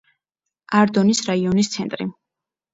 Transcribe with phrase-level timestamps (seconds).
[0.79, 2.11] არდონის რაიონის ცენტრი.